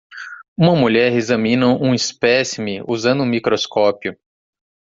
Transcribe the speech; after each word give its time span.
Uma 0.57 0.75
mulher 0.75 1.13
examina 1.13 1.67
um 1.67 1.93
espécime 1.93 2.83
usando 2.87 3.21
um 3.21 3.25
microscópio 3.29 4.17